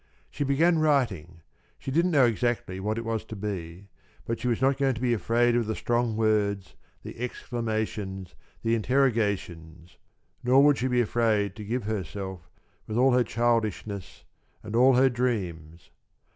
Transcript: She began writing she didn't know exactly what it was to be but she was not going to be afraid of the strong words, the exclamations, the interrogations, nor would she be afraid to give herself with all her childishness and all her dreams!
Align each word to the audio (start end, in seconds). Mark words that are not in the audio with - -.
She 0.31 0.43
began 0.43 0.79
writing 0.79 1.43
she 1.77 1.91
didn't 1.91 2.09
know 2.09 2.25
exactly 2.25 2.79
what 2.79 2.97
it 2.97 3.05
was 3.05 3.23
to 3.25 3.35
be 3.35 3.89
but 4.25 4.39
she 4.39 4.47
was 4.47 4.59
not 4.59 4.79
going 4.79 4.95
to 4.95 4.99
be 4.99 5.13
afraid 5.13 5.55
of 5.55 5.67
the 5.67 5.75
strong 5.75 6.17
words, 6.17 6.73
the 7.03 7.19
exclamations, 7.19 8.33
the 8.63 8.73
interrogations, 8.73 9.97
nor 10.43 10.63
would 10.63 10.79
she 10.79 10.87
be 10.87 11.01
afraid 11.01 11.55
to 11.55 11.63
give 11.63 11.83
herself 11.83 12.49
with 12.87 12.97
all 12.97 13.11
her 13.11 13.23
childishness 13.23 14.23
and 14.63 14.75
all 14.75 14.95
her 14.95 15.07
dreams! 15.07 15.91